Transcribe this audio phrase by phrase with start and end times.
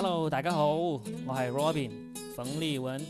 [0.00, 1.90] Hello，大家好，我係 Robin
[2.36, 3.04] 冯立文。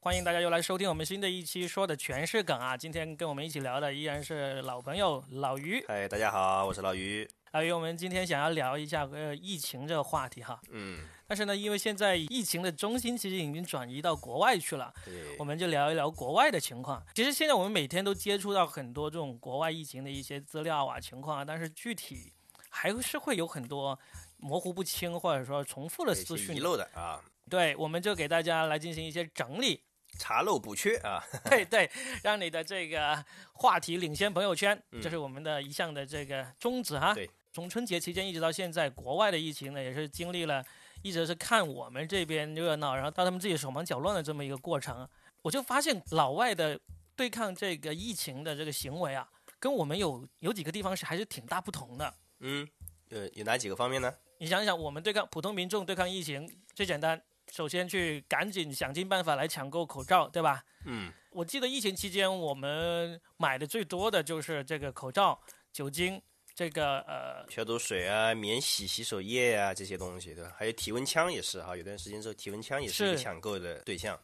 [0.00, 2.76] 欢迎大家又来收听我们新的一期说的全是梗啊！
[2.76, 5.84] 今天跟我们一起聊的依然是老朋友老于。
[5.86, 7.30] 嗨，大家好，我是老于。
[7.52, 10.60] 老于，我们今天想要聊一下呃疫情这个话题哈。
[10.70, 17.00] 嗯，但是呢，因为现在疫情的中心其实已经转移到国外去了，对我，们就聊一聊国外的情况。
[17.14, 22.32] 其实现在我们每天都接触到很多这种国外疫情的一些资料啊、情况啊，但是具体
[22.76, 23.98] 还是会有很多
[24.36, 26.54] 模糊不清或者说重复的资讯。
[26.54, 29.82] 遗漏的啊，对，我们就给大家来进行一些整理。
[30.18, 31.24] 查漏补缺啊。
[31.48, 31.90] 对对，
[32.22, 37.14] 让你的这个话题领先朋友圈，嗯这是我们的一项的这个宗旨哈。
[37.14, 40.62] 对，从春节期间一直到现在，国外的疫情呢，也是经历了
[41.02, 45.08] 一直是看我们这边热闹，然后到他们自己手忙脚乱的这么一个过程。
[45.40, 46.78] 我就发现老外的
[47.16, 49.26] 对抗这个疫情的这个行为啊，
[49.58, 52.12] 跟我们有有几个地方是还是挺大不同的。
[52.40, 52.66] 嗯，
[53.10, 54.14] 呃有哪几个方面呢？
[54.38, 57.20] 你想想，我们对抗普通民众对抗疫情最简单，
[57.50, 60.62] 首先去赶紧想尽办法来抢购口罩，对吧？
[60.84, 65.40] 嗯，我记得疫情期间，我们买的最多的就是这个口罩、
[65.72, 66.20] 酒精，
[66.54, 70.52] 这个呃，消毒水啊，免洗洗手液啊，这些东西对吧？
[70.56, 74.18] 还有体温枪也是哈，有段时间之后体温枪也是一个抢购的对象。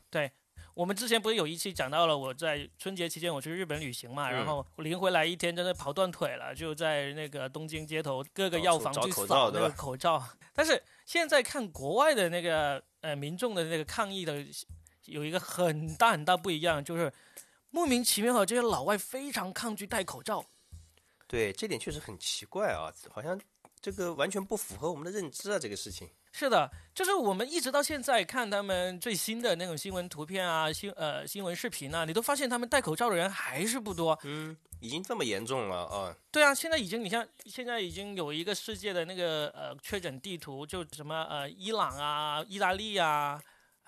[0.75, 10.29] 我们之前不是有一期讲到了，我在春节期间我去日本旅行嘛，嗯然后我临回来一天真的跑断腿了，就在那个东京街头各个药房处找口去扫那个罩对吧口罩。
[10.55, 14.45] 但是现在看国外的那个呃民众的那个抗议的，
[15.05, 17.13] 有一个很大很大不一样，就是
[17.71, 20.45] 莫名其妙的这些老外非常抗拒戴口罩。
[21.27, 23.39] 对，这点确实很奇怪啊，好像
[23.81, 26.09] 这个完全不符合我们的认知啊，这个事情。
[26.33, 34.19] 是的，就是我们一直到现在看他们最新的那种新闻图片啊、新呃新闻视频啊，你都发现他们戴口罩的人还是不多。
[34.25, 36.17] 嗯，已经这么严重了啊。
[36.31, 43.39] 对啊，现在已经你像现在已经有一个世界的那个呃确诊地图，就什么呃伊朗啊、意大利啊、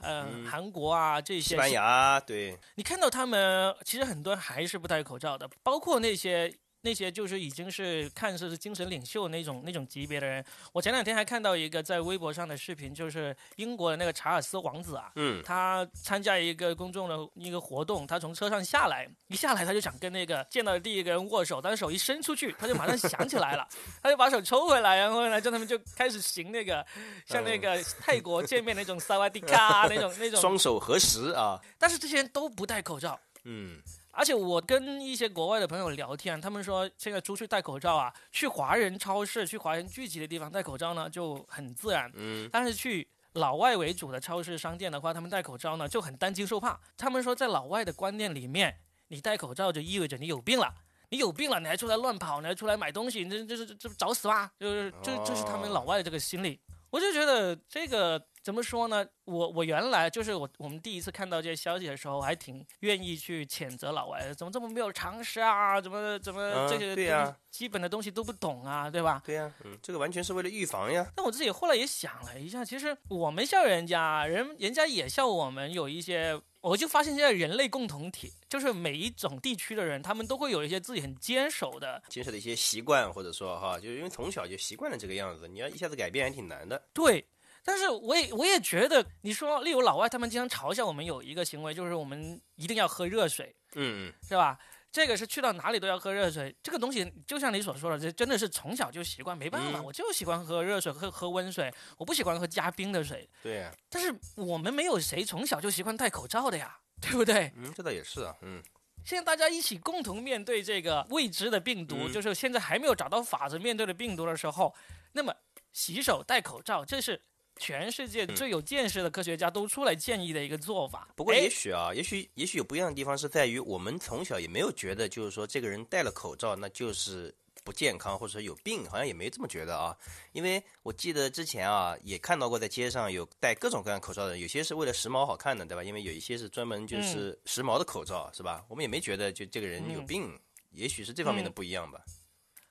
[0.03, 1.41] 呃、嗯韩国啊这些。
[1.41, 10.45] 西班牙，对，你看到他们其实很多人还是不戴口罩的，包括那些那些就是已经是看似是精神领袖那种那种级别的人。
[10.71, 23.67] 我前两天还看到一个在微博上的视频，就是英国的那个查尔斯王子啊，嗯，他参加一个公众的一个活动，他从车上下来，一下来他就想跟那个见到的第一个人握手，但是手一伸出去，他就马上想起来了，
[24.03, 26.85] 他就把手抽回来，然后呢，就他们就开始行那个
[27.27, 31.59] 像那个泰国见面那种萨瓦迪卡那种那种，双手合十啊。
[31.79, 33.19] 但是这些人都不戴口罩。
[33.45, 33.79] 嗯，
[34.17, 46.79] 而且我跟一些国外的朋友聊天，他们说现在出去戴口罩啊，去华人超市、去华人聚集的地方戴口罩呢就很自然，嗯，但是去老外为主的超市商店的话，他们戴口罩呢就很担惊受怕。
[46.97, 48.77] 他们说，在老外的观念里面，
[49.09, 50.73] 你戴口罩就意味着你有病了，
[51.11, 54.51] 你有病了，你还出来乱跑，你还出来买东西，你这这这这不找死吗？
[54.61, 56.61] 就是这这是他们老外的这个心理。
[56.91, 59.07] 我就觉得这个怎么说呢？
[59.25, 65.81] 我我原来就是我我们第一次看到这些消息的时候，我还挺愿意去谴责老外的，怎么这么没有常识啊？
[65.81, 68.91] 怎么怎么嗯这些对呀基本的东西都不懂啊？
[68.91, 69.23] 对吧？
[69.25, 71.11] 对呀、嗯，这个完全是为了预防呀。
[71.17, 86.83] 但我自己后来也想了一下，其实我们笑人家，人人家也笑我们有一些，我就发现现在人类共同体，就是每一种地区的人，他们都会有一些自己很坚守的，坚守的一些习惯，或者说哈，就是因为从小就习惯了这个样子，你要一下子改变还挺难的。
[86.93, 87.25] 对。
[87.65, 94.59] 但是我也我也觉得，你说，例如老外他们经常嘲笑我们有一个行为，就是我们一定要喝热水，嗯，是吧？
[94.93, 103.29] 这个是去到哪里都要喝热水，这个东西就像你所说的，这真的是从小就习惯，没办法，嗯我就喜欢喝热水，喝喝温水，我不喜欢喝加冰的水。
[103.43, 107.53] 对呀、但是我们没有谁从小就习惯戴口罩的呀，对不对？
[107.57, 108.63] 嗯，这倒也是啊，嗯，
[109.05, 114.73] 现在大家一起共同面对这个未知的病毒，嗯就是现在还没有找到法子面对的病毒的时候，
[115.11, 115.35] 那么
[115.73, 117.21] 洗手、戴口罩，这是
[117.57, 121.09] 全世界最有见识的科学家都出来建议的一个做法。
[121.15, 129.97] 不过哎也许啊，也许也许有不一样的地方是在于，我们从小也没有觉得，就是说这个人戴了口罩，那就是不健康或者说有病，好像也没这么觉得啊。
[130.33, 135.83] 因为我记得之前啊，也看到过在街上有戴各种各样口罩的人，有些是为了时髦好看的，对吧？
[135.83, 138.65] 因为有一些是专门就是时髦的口罩，是吧？
[138.69, 140.41] 我们也没觉得就这个人有嗯病，
[140.73, 142.01] 也许是这方面的嗯不一样吧。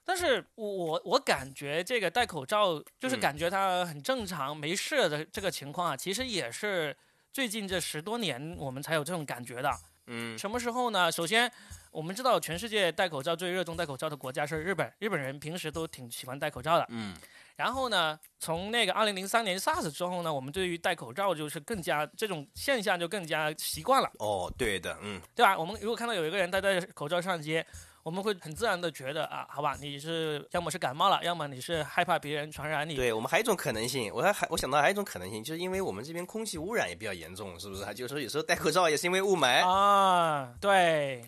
[0.04, 6.94] 但是我我我感觉这个戴口罩，就是嗯感觉它很正常、没事的这个情况啊，其实也是
[7.32, 9.70] 最近这十多年我们才有这种感觉的。
[10.06, 11.10] 嗯什么时候呢？
[11.10, 11.50] 首先，
[11.90, 16.86] 我们知道全世界戴口罩最热衷戴口罩的国家是日本，日本人平时都挺喜欢戴口罩的。
[16.90, 17.16] 嗯
[17.56, 25.56] 然后呢，从那个二零零三年 SARS 之后呢，我们对于戴口罩就是更加这种现象就更加习惯了，哦，对的，嗯对吧？
[25.56, 27.64] 我们如果看到有一个人戴戴口罩上街，
[28.04, 32.94] 我们会很自然的觉得啊，好吧，你是要么是感冒了，要么你是害怕别人传染你。
[32.94, 37.82] 对我们还有一种可能性，我还还我想到还有一种可能性，就是因为我们这边空气污染也比较严重，是不是？
[37.94, 39.66] 就是说有时候戴口罩也是因为雾霾。
[39.66, 41.24] 啊，对。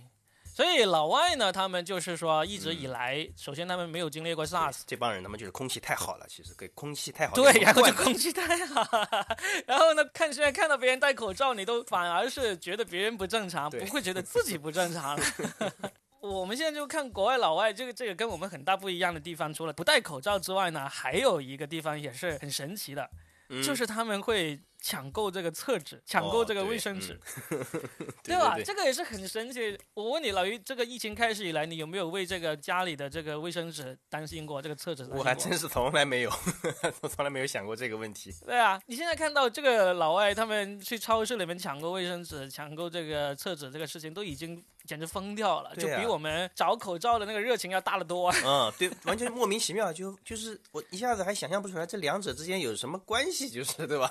[0.55, 7.35] 所以老外呢，他们就是说一直以来，首先他们没有经历过 SARS，这帮人他们就是空气太好了，其实给空气太好。
[7.35, 8.87] 对，然后就空气太好，
[9.67, 15.19] 然后呢，看现在看到别人戴口罩，你都反而是觉得别人不正常，不会觉得自己不正常。
[16.27, 23.09] 我们现在就看国外老外，这个这个跟我们很大不一样的地方，除了不戴口罩之外呢，还有一个地方也是很神奇的，
[23.63, 24.61] 就是他们会。
[24.87, 27.19] 抢购这个厕纸，抢购这个卫生纸，
[28.23, 28.57] 对吧？
[28.65, 29.77] 这个也是很神奇。
[29.95, 34.63] 我问你，老于，这个疫情开始以来，你有没有为这个家里的这个卫生纸担心过？
[34.63, 35.05] 这个厕纸？
[35.11, 36.31] 我还真是从来没有，
[37.03, 38.33] 我从来没有想过这个问题。
[38.45, 48.33] 对啊，你现在看到这个老外他们去超市里面抢购卫生纸、抢购这个厕纸这个事情，都已经简直疯掉了，就比我们找口罩的那个热情要大得多。
[48.47, 54.09] 嗯，对，完全莫名其妙，就就是我一下子还想象不出来这两者之间有什么关系，就是对吧？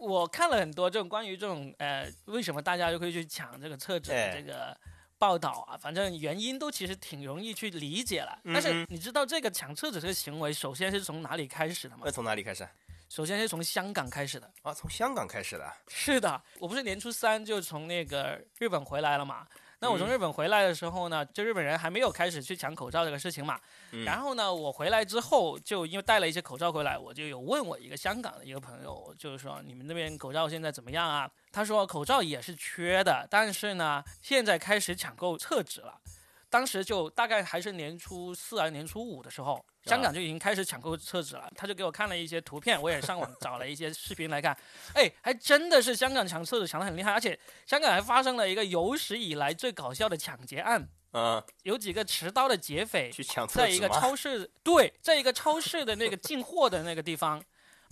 [0.00, 0.15] 我。
[0.20, 4.76] 我看了很多这种关于这种呃，为什么大家就会去抢这个厕纸的这个
[5.18, 5.76] 报道啊？
[5.76, 8.38] 反正原因都其实挺容易去理解了。
[8.44, 12.02] 但是你知道这个抢厕纸这个行为，首先是从哪里开始的吗？
[12.04, 12.66] 那从哪里开始？
[13.08, 15.72] 首先是从香港开始的啊，从香港开始的。
[15.86, 19.46] 是的，我不是年初三就从那个日本回来了嘛。
[19.78, 23.60] 那我从日本回来的时候呢，就日本人还没有开始去抢口罩这个事情嘛。
[24.04, 31.30] 然后呢，我回来之后就因为带了一些口罩回来，我就有问我一个香港的一个朋友，就是说你们那边口罩现在怎么样啊？
[31.52, 36.00] 他说口罩也是缺的，但是呢，现在开始抢购厕纸了。
[36.48, 41.50] 当时就大概还是年初四还是年初五的时候，香港就已经开始抢购厕纸了。
[41.56, 44.56] 他就给我看了一些图片，我也上网找了一些视频来看。
[44.94, 50.88] 哎，还真的是香港抢厕纸抢得很厉害，而且香港还发生了一个有史以来最搞笑的抢劫案。
[51.12, 57.42] 嗯，有几个持刀的劫匪去抢在一个超市，对，在一个超市的那个进货的那个地方。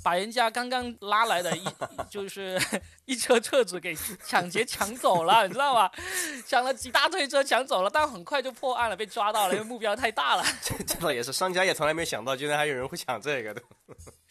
[0.05, 1.65] 把人家刚刚拉来的一
[2.11, 2.61] 就是
[3.07, 5.91] 一车车子给抢劫抢走了，你知道吧？
[6.47, 10.45] 抢了几大推车抢走了，但很快就破案了，被抓到了，因为目标太大了。
[10.63, 13.63] 这这倒也是，商家也从来没想到，居然还有人会抢这个的。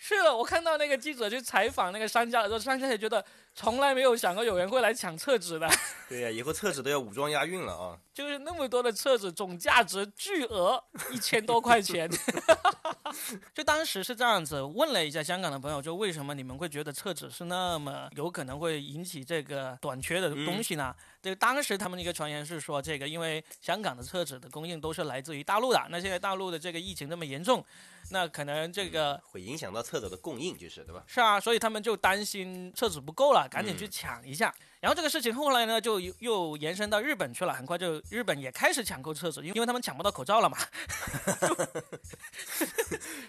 [0.06, 3.24] 是的，我看到那个记者去采访那个商家的时候，商家也觉得
[3.56, 5.70] 从来没有想过有人会来抢厕纸的。
[6.10, 7.98] 对呀，以后厕纸都要武装押运了啊！
[8.14, 12.12] 就是那么多的厕纸，总价值巨额，一千多块钱。
[13.54, 20.94] 就当时是这样子，问了一下香港的朋友，就为什么你们会觉得厕纸是那么有可能会引起这个短缺的东西呢？
[21.22, 27.64] 就，当时他们的一个传言是说，这个因为香港的厕纸的供应都是来自于大陆的，那现在大陆的这个疫情这么严重。
[28.10, 31.04] 那可能这个会影响到厕所的供应，就是对吧？
[31.08, 34.54] 是啊，所以他们就担心厕纸不够了，赶紧去抢一下。
[34.84, 40.58] 然后这个事情后来呢，就又延伸到日本去了，很快就日本也开始抢购厕纸，因为他们抢不到口罩了嘛。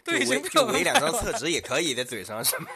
[0.02, 2.66] 对，就围两张厕纸也可以在嘴上，是吗？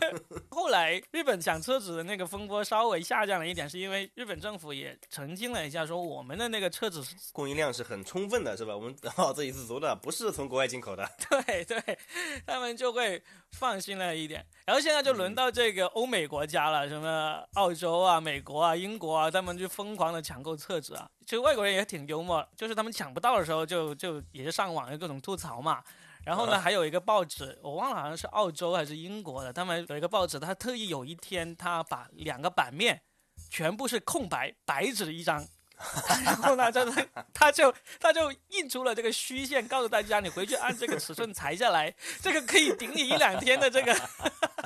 [0.48, 7.02] 后来日本抢厕纸的那个风波稍微下降了一点，是因为日本政府也澄清了一下，说我们的那个厕纸
[7.34, 8.74] 供应量是很充分的，是吧？
[8.74, 8.96] 我们
[9.36, 11.06] 这一次足的，不是从国外进口的。
[11.28, 11.98] 对对，
[12.46, 13.22] 他们就会
[13.52, 14.44] 放心了一点。
[14.64, 21.08] 然后现在就轮到这个欧美国家了，什么澳洲啊、美国啊、英国啊，他们就疯狂的抢购厕纸啊。
[21.24, 25.82] 其实外国人也挺幽默，就是他们抢不到的时候，就就也是上网有各种吐槽嘛。
[26.24, 33.02] 然后呢，还有一个报纸，我忘了好像是澳洲还是英国的，他们有一个报纸，他特意有一天他把两个版面
[33.50, 35.44] 全部是空白白纸一张。
[36.24, 43.94] 然后呢，他他就他就印出了这个虚线，告诉大家，你回去按这个尺寸裁下来，这个可以顶你一两天的这个，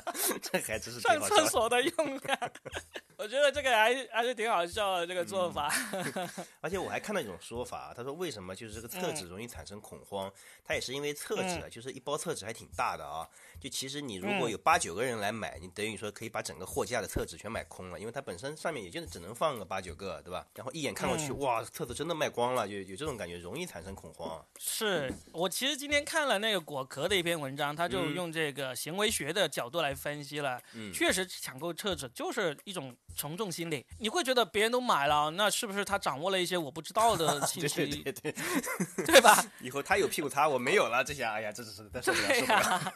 [0.41, 2.51] 这还真是上厕所的用啊。
[3.17, 5.73] 我觉得这个还还是挺好笑的这个做法。
[6.61, 10.31] 而且我还看到一种说法，他说为什么就是这个厕纸容易产生恐慌？
[10.63, 13.27] 它也是因为厕纸啊，就是一包厕纸还挺大的啊。
[13.59, 20.45] 就其实你如果有八九个人来买，你等于说可以把整个货架的厕纸全买空了，因为它本身上面也就只能放个八九个，对吧？
[20.53, 24.45] 然后一眼看过去，哇，厕纸真的卖光了，就有这种感觉，容易产生恐慌。
[24.59, 30.59] 是我其实今天看了那个果壳的一篇文章，他就用这个行为学的角度来分析了。
[30.73, 37.85] 嗯，确实抢购厕纸就是一种从众心理，你会觉得别人都买了，那是不是他掌握了一些我不知道的 信息？
[38.03, 39.43] 对对对，对吧？
[39.61, 42.93] 以后他有屁股擦，我没有了，这些哎呀，这是受不了，受不了。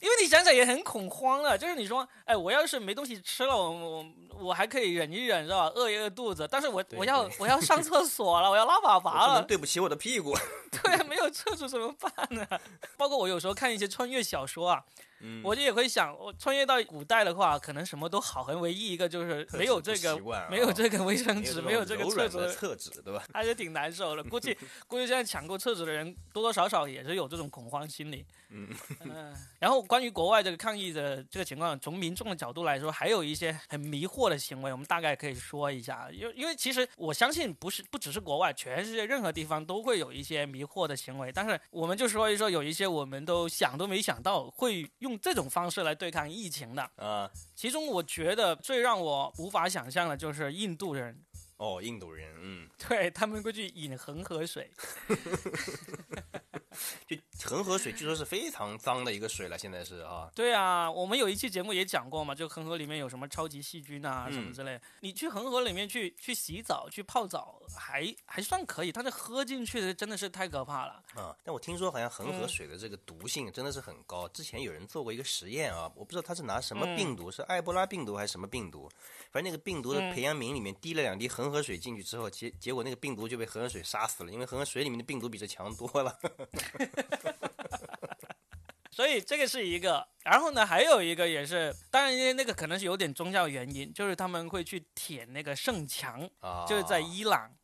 [0.00, 4.06] 因为你想想也很恐慌了，就是你说，哎，我要是没东西吃了，我我
[4.40, 5.66] 我还可以忍一忍，是吧？
[5.74, 10.36] 饿一饿肚子，但是我我要我要上厕所了，我要拉粑粑了，对不起我的屁股。
[10.82, 12.46] 对，没有厕所怎么办呢？
[12.96, 14.84] 包括我有时候看一些穿越小说啊，
[15.20, 20.18] 嗯我就也会想，我穿越到古代的话，可能什么都好，很唯一一个就是没有这个
[20.50, 23.24] 没有这个卫生纸，没有这个厕纸的厕纸，对吧？
[23.32, 24.22] 还是挺难受的。
[24.24, 28.26] 估计估计现在抢购厕纸的人多多少少也是有这种恐慌心理。
[28.50, 28.68] 嗯
[29.00, 36.08] 嗯，然后关于国外这个抗议的这个情况，从民众的角度来说，还有一些很迷惑的行为，我们大概可以说一下。
[36.12, 41.30] 因为因为其实我相信，不是不只是国外，全世界任何地方都会有一些迷惑的行为。
[41.32, 46.90] 但是我们就说一说，有一些我们都想都没想到会用这种方式来对抗疫情的。
[46.96, 51.24] 啊，其中我觉得最让我无法想象的就是印度人。
[51.56, 54.70] 哦，印度人，嗯， 对他们会去饮恒河水，
[57.06, 57.16] 就
[57.48, 64.80] 恒河水据说是非常脏的一个水了，现在是啊，对啊，我们有一期节目也讲过嘛，就恒河里面有什么超级细菌啊嗯什么之类的。
[65.00, 71.02] 你去恒河里面去去洗澡、去泡澡还还算可以，但是喝进去的真的是太可怕了。
[71.14, 74.28] 啊，但我听说好像恒河嗯水的这个毒性真的是很高。
[74.28, 78.90] 之前有人做过一个实验啊，我不知道他是拿什么嗯病毒，是埃博拉病毒还是什么病毒，
[79.30, 86.18] 反正那个病毒的嗯培养皿里面滴了两滴恒河水进去之后，结结果那个病毒就被恒河水杀死了，因为恒河水里面的病毒比这强多了。
[88.90, 97.54] 所以这个是一个，然后呢，还有一个也是，当然因为那个可能是有点宗教原因，就是他们会去舔那个圣墙，啊，就是在伊朗。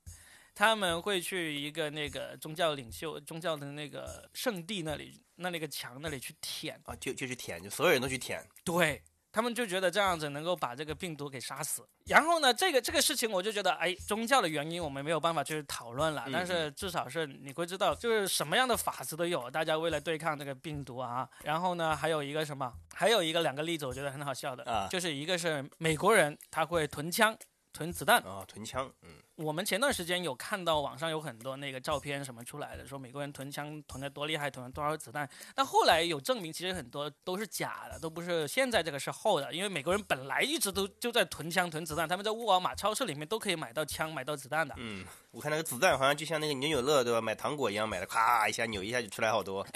[0.57, 8.41] 他们会去一个那个宗教领袖、宗教的那个圣地那里，那那个墙那里去舔，啊，就就去舔，就所有人都去舔。
[8.65, 9.03] 对
[9.35, 11.85] 他们就觉得这样子能够把这个病毒给杀死。
[12.07, 21.29] 然后呢，这个这个事情我就觉得，哎，宗教的原因我们没有办法去讨论了，嗯但是至少是你会知道，就是什么样的法子都有，大家为了对抗这个病毒啊。
[21.43, 27.37] 然后呢，还有一个什么，还有一个两个例子，我觉得很好笑的，啊就是一个是美国人他会囤枪。
[27.75, 35.29] 囤子弹，啊，囤枪，嗯，我们前段时间有看到网上有很多那个照片什么出来的，说美国人囤枪囤的多厉害，囤了多少子弹。
[35.57, 44.73] 但后来有证明，其实很多都是假的，都不是现在这个是后的，因为美国人本来一直都就在囤枪囤子弹，他们在沃尔玛超市里面都可以买到枪、买到子弹的。
[44.79, 47.21] 嗯，我看那个子弹好像就像那个扭扭乐对吧？
[47.21, 49.67] 买糖果一样，买的咔一下扭一下就出来好多。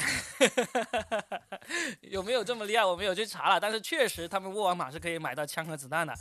[2.02, 2.84] 有没有这么厉害？
[2.84, 6.14] 我没有去查了，但是确实他们沃尔玛是可以买到枪和子弹的。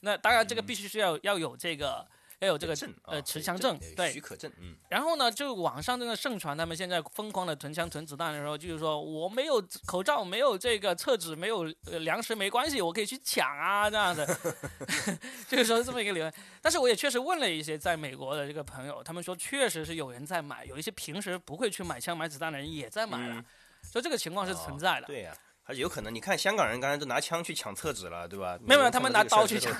[0.00, 2.06] 那当然，这个必须是要要有这个
[2.40, 14.26] 要有这个证呃啊持枪证，对许，可证，嗯，然后呢，就网上这个盛传他们现在疯狂的囤枪囤子弹的时候，就是说我没有口罩，没有这个厕纸，没有、呃、粮食，没关系，我可以去抢啊，这样子，
[15.46, 16.32] 就是说这么一个理论。
[16.62, 23.44] 但是我也确实问了一些在美国的这个朋友，他们说确实是有人在买，有一些平时不会去买枪买子弹的人也在买了，嗯
[23.82, 25.06] 所以这个情况是存在的。
[25.06, 28.58] 对呀、而且有可能，你看香港人刚才都拿枪去抢厕纸了，对吧？
[28.60, 29.72] 没有没有，他们拿刀 去抢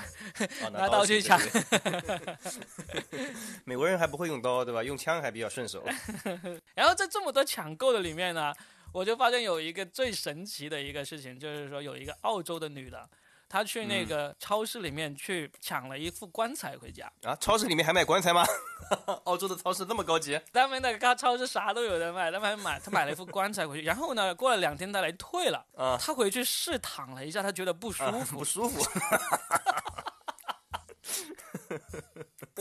[0.71, 1.37] 拿刀去抢。
[3.65, 4.81] 美国人还不会用刀，对吧？
[4.83, 5.83] 用枪还比较顺手。
[6.73, 8.53] 然后在这么多抢购的里面呢，
[8.93, 13.09] 我就发现有一个最神奇的一个事情，就是说有一个澳洲的女的，
[13.51, 17.11] 她去那个超市里面去抢了一副棺材回家。
[17.23, 18.45] 啊，超市里面还卖棺材吗？
[19.25, 20.39] 澳洲的超市这么高级？
[20.53, 23.85] 他们那个超市啥都有人卖，他们还买，他买了一副棺材回去。
[23.85, 28.37] 然后呢，过了两天他来退了，啊他回去试躺了一下，他觉得不舒啊服。
[28.37, 28.81] 不舒服。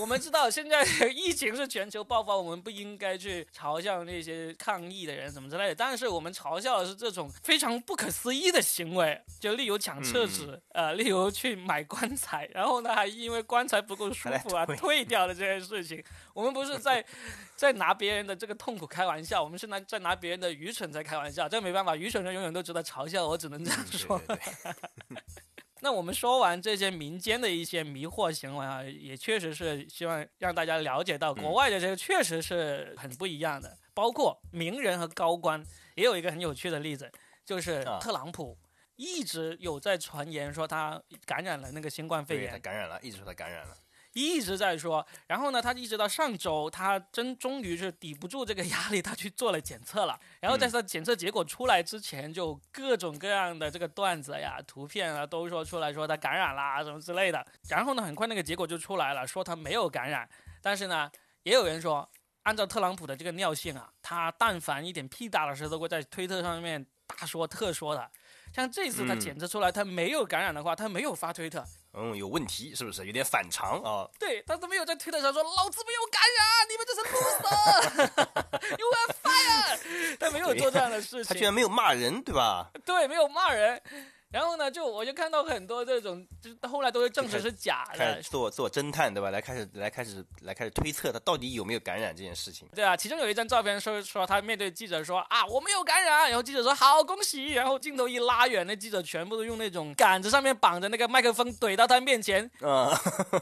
[0.00, 0.82] 我们知道现在
[1.14, 16.02] 疫情是全球爆发，我们不应该去嘲笑那些抗议的人什么之类的，但是我们嘲笑的是这种非常不可思议的行为，就例如抢厕纸，呃，例如去买棺材，然后呢还因为棺材不够舒服啊退退掉了这件事情，
[16.32, 17.04] 我们不是在
[17.54, 24.18] 在拿别人的这个痛苦开玩笑，我们是拿在拿别人的愚蠢在开玩笑，这没办法，愚蠢人永远都值得嘲笑，我只能这样对说。
[24.26, 25.18] 对对，
[25.82, 33.76] 那我们说完这些民间的一些迷惑行为啊，也确实是希望让大家了解到，国外的这个确实是很不一样的。
[33.94, 37.10] 包括名人和高官，也有一个很有趣的例子，
[37.44, 38.56] 就是啊特朗普
[38.96, 43.74] 一直有在传言说他感染了那个新冠肺炎他炎，感染了，一直说他感染了。
[44.12, 45.06] 一直在说。
[45.26, 50.18] 然后呢，他一直到上周，他真终于是抵不住这个压力，他去做了检测了。
[50.40, 57.44] 然后在他检测结果出来之前，就各种各样的这个段子呀、图片啊，都说出来说他感染啦什么之类的。
[57.68, 60.28] 然后呢，很快那个结果就出来了，说他没有感染。
[60.62, 61.10] 但是呢，
[61.42, 62.08] 也有人说，
[62.42, 68.10] 按照特朗普的这个尿性啊，他但凡一点屁大的事都会在推特上面大说特说的。
[68.52, 73.04] 像这次他嗯检测出来他没有感染的话，他没有发推特，嗯，有问题是不是？
[73.06, 74.08] 有点反常啊。
[74.18, 82.70] 对，他都没有在推特上说老子没有感染，你们这是 loser，you are fire，他没有做这样的事情，他居然没有骂人，对吧？
[82.84, 83.82] 对，没有骂人。
[84.30, 88.22] 然后呢，就我就看到很多这种，就是后来都会证实是假的。
[88.22, 89.30] 做做侦探，对吧？
[89.30, 92.68] 来开始来开始来开始推测他到底有没有感染这件事情。
[92.72, 102.88] 对啊，其中有一张照片说说他面对记者说啊我没有感染，然后记者说好恭喜，然后镜头一拉远，那记者全部都用那种杆子上面绑着那个麦克风怼到他面前，嗯，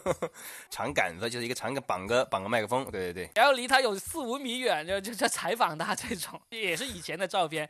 [0.70, 3.30] 长杆子就是一个长杆绑个绑个麦克风，对对对。
[3.34, 7.68] 然后离他有四五米远就就在采访他这种，也是以前的照片。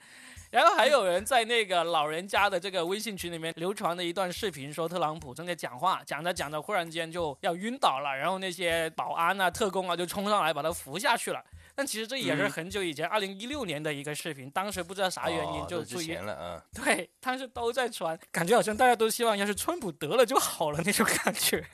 [0.50, 11.44] 然后还有人在那个老人家的这个微信群里面流传的一段视频，说特朗普正在讲话，讲着讲着忽然间就要晕倒了，然后那些保安啊、特工啊就冲上来把他扶下去了。
[11.74, 16.62] 但其实这也是很久以前，二零一六年的一个视频，当时不知道啥原因就之前了啊。
[16.74, 21.64] 对，当时都在传，感觉好像大家都希望要是川普得了就好了那种感觉。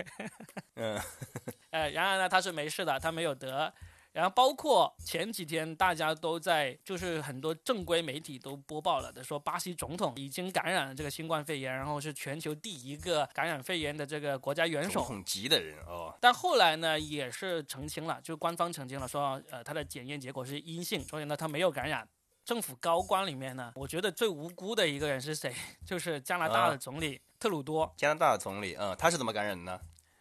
[0.75, 1.01] 嗯，
[1.71, 3.73] 呃，然而呢，他是没事的，他没有得。
[4.15, 16.17] 然后包括前几天大家都在，就是很多正规媒体都播报了的，说巴西总统已经感染了这个新冠肺炎，然后是全球第一个感染肺炎的这个国家元首，总统级的人哦。
[16.21, 22.09] 但后来呢，也是澄清了，就官方澄清了，说呃他的检验结果是阴性，所以呢他没有感染。
[22.45, 25.53] 政府高官里面呢，我觉得最无辜的一个人是谁？
[25.85, 27.93] 就是加拿大的总理特鲁多。
[27.97, 29.81] 加拿大的总理，嗯，他是怎么感染的呢？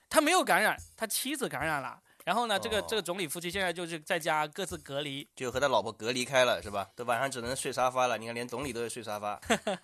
[0.10, 2.00] 他没有感染，他妻子感染了。
[2.24, 6.90] 然后呢，这个这个总理夫妻现在就是在家各自隔离，就和他老婆隔离开了，是吧？
[6.96, 8.18] 都晚上只能睡沙发了。
[8.18, 9.40] 你看，连总理都要睡沙发。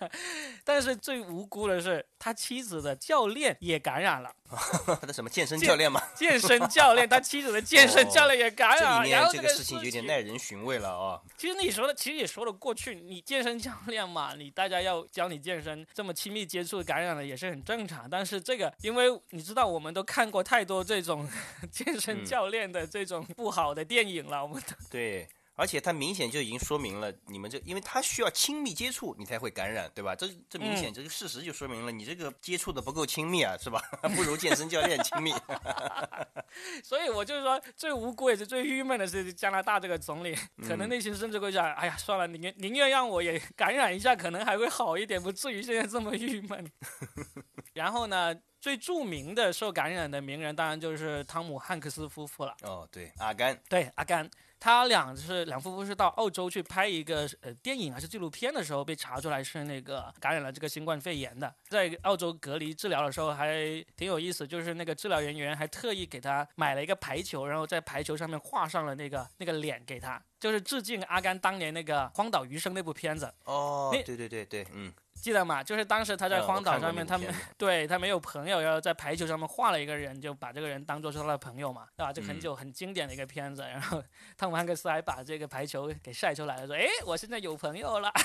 [0.64, 4.34] 但是最无辜的是，他妻子的教练也感染了。
[5.00, 6.00] 他的什么健身教练吗？
[6.14, 9.08] 健身教练，他妻子的健身教练也感染了。
[9.08, 11.20] 然后这个事情有点耐人寻味了啊。
[11.36, 12.94] 其实你说的，其实也说得过去。
[12.94, 18.08] 你健身教练嘛，你大家要教你健身，这么亲密接触感染了也是很正常。
[18.08, 21.28] 但是这个，因为你知道，我们都看过太多这种
[21.72, 22.10] 健身。
[22.24, 25.26] 教练的这种不好的电影了，我们都对，
[25.56, 30.14] 而且他明显就已经说明了，你们这因为他需要亲密接触，你才会感染，对吧？
[30.16, 33.80] 这这明显这个事实就说明了你这个接触的不够亲密啊，是吧？
[34.16, 35.32] 不如健身教练亲密。
[36.82, 40.34] 所以我就是说，最无辜也是最郁闷的是加拿大这个总理，
[40.66, 46.70] 可能内心甚至会想，哎呀，算了，宁愿宁愿让我也感染一下，可能还会好一点，不至于现在这么郁闷。
[47.74, 48.34] 然后呢？
[48.60, 52.54] 最著名的受感染的名人，当然就是汤姆汉克斯夫妇了。
[52.62, 63.54] 哦，对，阿甘，对阿甘，他俩是两夫妇是到澳洲去拍一个呃电影还是纪录片的时候，被查出来是那个感染了这个新冠肺炎的，在澳洲隔离治疗的时候还
[63.96, 73.32] 挺有意思，就是那个治疗人员还特意给他买了一个排球，然后在排球上面画上了那个那个脸给他，就是致敬阿甘当年那个《荒岛余生》那部片子。
[73.44, 74.92] 哦，对对对对，嗯。
[75.20, 75.62] 记得吗？
[75.62, 82.12] 就是当时他在荒岛上面，他们对他没有朋友，然后在排球上面画了一个人，就把这个人当做是他的朋友嘛，对吧？
[82.12, 83.62] 这很久很经典的一个片子。
[83.68, 84.02] 然后
[84.36, 88.10] 汤姆汉克斯还把这个排球给晒出来了，说：“哎，我现在有朋友了。”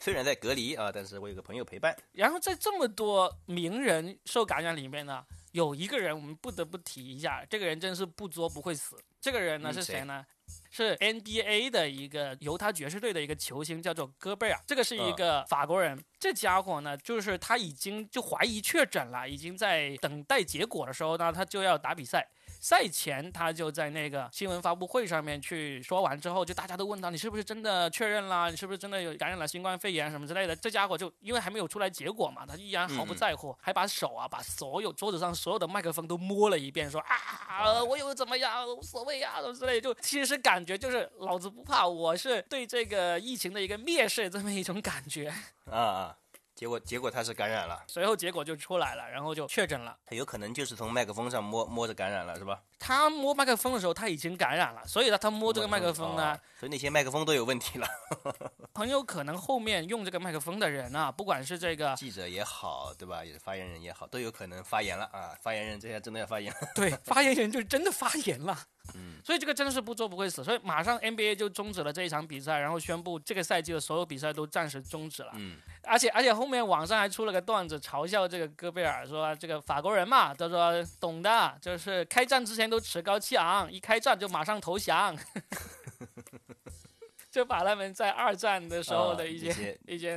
[0.00, 1.96] 虽然在隔离啊，但是我有个朋友陪伴。
[2.12, 8.96] 然后在这么多名人受感染里面呢，有一个人我们不得不提一下，这个人真是不作不会死。
[9.20, 10.24] 这个人呢是谁呢？
[10.70, 14.60] 是 NBA 的一个犹他爵士队的一个球星，叫做戈贝尔。
[14.66, 16.02] 这个是一个法国人。
[16.18, 22.28] 这家伙呢，就是他已经就怀疑确诊了，已经在等待结果的时候呢，他就要打比赛。
[22.60, 28.50] 赛前，他就在那个新闻发布会上面去说完之后，就大家都问他，你是不是真的确认了？
[28.50, 30.54] 你是不是真的有感染了新冠肺炎什么之类的？
[30.56, 39.80] 这家伙就因为还没有出来结果嘛，他依然毫不在乎，还把手啊，把所有桌子上所有的麦克风都摸了一遍，说啊，我有怎么样，无所谓啊， 什么之类。
[39.80, 45.32] 就其实感觉就是老子不怕，我是对这个疫情的一个蔑视这么一种感觉
[45.70, 46.16] 啊啊。
[46.58, 49.96] 结果，结果他是感染了，随后结果就出来了，然后就确诊了。
[50.04, 52.60] 他有可能就是从麦克风上摸摸着感染了，是吧？
[52.80, 57.86] 他摸麦克风的时候他已经感染了，所以呢，他摸这个麦克风呢，所以那些麦克风都有问题了。
[58.74, 63.24] 很有可能后面用这个麦克风的人啊，不管是这个记者也好，对吧？
[63.24, 65.38] 也是发言人也好，都有可能发言了啊！
[65.40, 66.52] 发言人这下真的要发言。
[66.74, 68.58] 对，发言人就真的发言了。
[68.94, 75.32] 嗯，所以这个真的是不做不会死，所以马上 NBA 就终止了这一场比赛，然后宣布这个赛季的所有比赛都暂时终止了。
[75.34, 85.16] 嗯，而且而且后面网上还出了个段子嘲笑这个戈贝尔，说这个法国人嘛，他说懂的，就是开战之前都趾高气昂，一开战就马上投降。
[87.30, 90.16] 就把他们在二战的时候的一些一些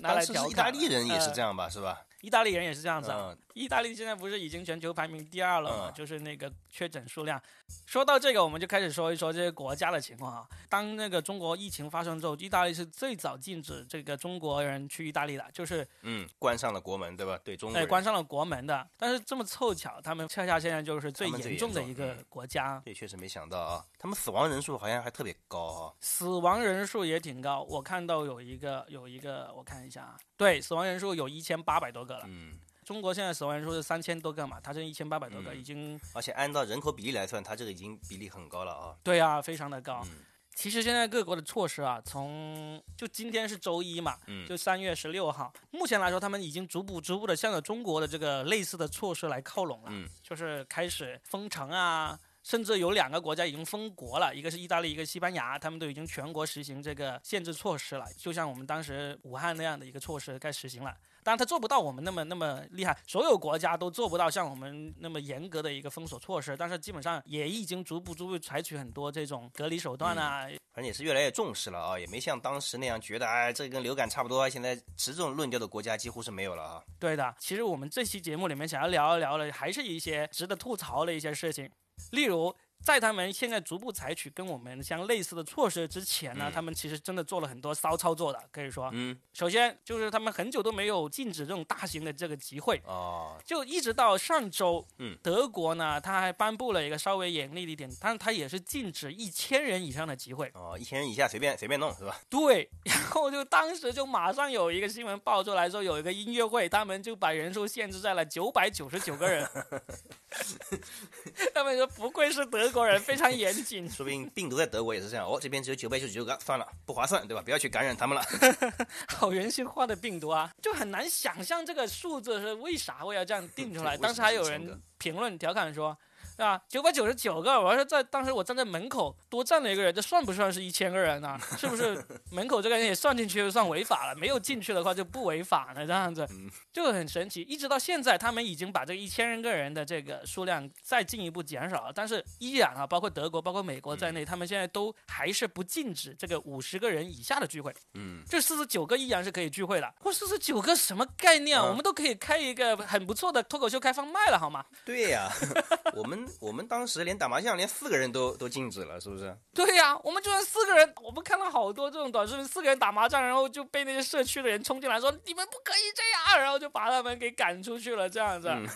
[0.00, 0.50] 拿来调侃。
[0.50, 2.02] 意大利人也是这样吧，是吧？
[2.20, 3.10] 意大利人也是这样子。
[3.58, 5.90] 意大利现在不是已经全球排名第二了吗？
[5.90, 7.42] 嗯就是那个确诊数量。
[7.86, 10.48] 说到这个，我们就开始说一说这些国家的情况啊。
[10.68, 17.38] 当那个中国疫情发生之后，意大利是最早禁止这个中国人去意大利的，就是嗯，关上了国门，对吧？
[17.42, 18.88] 对中国哎，关上了国门的。
[18.96, 25.92] 但是这么凑巧，他们恰恰现在就是最严重的一个国家，这确实没想到啊，他们死亡人数好像还特别高啊。
[26.00, 27.62] 死亡人数也挺高。
[27.62, 32.24] 我看到有一个有一个，我看一下啊，对，死亡人数有一千八百多个了。
[32.26, 38.96] 嗯，中国现在死亡人数是三千多个嘛，它这一千八百多个，嗯已经而且按照人口比例来算，它这个已经比例很高了啊。
[39.04, 40.00] 对啊，非常的高。
[40.06, 40.24] 嗯
[40.54, 52.18] 其实现在各国的措施啊，从就今天是周一嘛，嗯就三月十六号，目前来说，他们已经逐步逐步的向着中国的这个类似的措施来靠拢了，嗯就是开始封城啊。
[52.44, 60.96] 甚至有两个国家已经封国了，一个是意大利，一个西班牙，他们都已经全国实行这个限制措施了，就像我们当时武汉那样的一个措施该实行了。
[61.28, 74.48] 当然，它做不到我们那么那么厉害，所有国家都做不到像我们那么严格的一个封锁措施，但是基本上也已经逐步逐步采取很多这种隔离手段啊，反正也是越来越重视了啊，也没像当时那样觉得，哎，这跟流感差不多。
[74.48, 76.82] 现在持这种论调的国家几乎是没有了啊。
[76.98, 81.70] 对的，其实我们这期节目里面想要聊一聊的，还是一些值得吐槽的一些事情，
[82.12, 82.56] 例如。
[82.84, 100.50] 在他们现在逐步采取跟我们相类似的措施之前呢，嗯他们其实真的做了很多骚操作的，可以说，嗯，首先就是他们很久都没有禁止这种大型的这个集会，哦，就一直到上周，嗯，德国呢，他还颁布了一个稍微严厉的一点，但是他也是禁止一千人以上的集会。
[100.54, 102.20] 哦，一千人以下随便随便弄是吧？
[102.30, 109.48] 对， 然后就当时就马上有一个新闻爆出来说，有一个音乐会，他们就把人数限制在了九百九十九个人。
[111.54, 113.88] 他们说不愧是德国人，非常严谨。
[113.90, 115.26] 说不定病毒在德国也是这样。
[115.26, 117.42] 哦，这边只有九百九十九个，算了，不划算，对吧？
[117.42, 118.24] 不要去感染他们了。
[119.08, 123.96] 好人性化的病毒啊，就很难想象这个数字是为啥会要这样定出来。
[123.96, 125.96] 当时还有人评论调侃说，
[126.38, 126.62] 对吧？
[126.68, 134.14] 九百九十九个，我要是在当时我站在门口多站了一个人，这算不算是一千个人呢、是不是 门口这个人也算进去就算违法了？
[134.14, 137.42] 没有进去的话就不违法了，这样子嗯就很神奇。
[137.42, 147.74] 一直到现在，他们已经把这个一千个人的这个数量再进一步减少了，但是依然啊，包括德国、包括美国在内，他们现在都还是不禁止这个五十个人以下的聚会。
[147.94, 149.92] 嗯，这四十九个依然是可以聚会的。
[150.00, 154.64] 或四十九个什么概念我们都可以开一个很不错的脱口秀开放麦了，好吗？
[154.84, 155.28] 对呀、
[155.96, 159.36] 我们我们当时连打麻将连四个人都都禁止了，是不是？
[159.54, 168.48] 对呀、我们就算四个人，我们看到好多这种短视频，四个人打麻将，然后就被那些社区的人冲进来说你们不可以这样，然后就把他们给赶出去了，这样子。
[168.48, 168.66] 嗯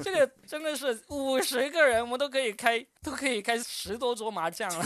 [0.00, 4.84] 这个真的是五十个人，我们都可以开，都可以开十多桌麻将了。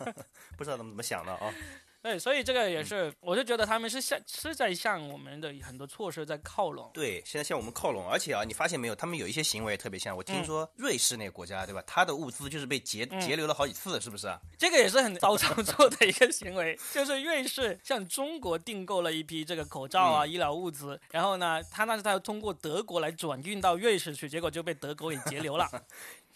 [0.56, 1.52] 不知道他们怎么想的啊。
[2.00, 6.88] 对，所以这个也是，我就觉得他们是向是在向我们的很多措施在靠拢。
[6.94, 10.16] 对，现在向我们靠拢，而且啊，你发现没有，他们有一些行为特别像。
[10.16, 11.82] 我听嗯说瑞士那个国家，对吧？
[11.86, 14.40] 他的物资就是被截嗯截留了好几次，是不是啊？
[14.56, 25.68] 这个也是很骚操作的一个行为，就是瑞士向中国订购了一批这个口罩啊、嗯医疗物资，然后呢，他那是他要通过德国来转运到瑞士去，结果就被德国给截留了。